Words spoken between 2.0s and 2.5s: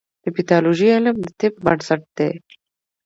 دی.